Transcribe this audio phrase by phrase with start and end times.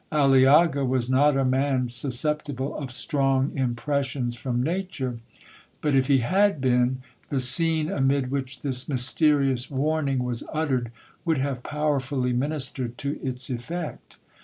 [0.11, 5.19] Aliaga was not a man susceptible of strong impressions from nature;
[5.79, 10.91] but, if he had been, the scene amid which this mysterious warning was uttered
[11.23, 14.17] would have powerfully ministered to its effect.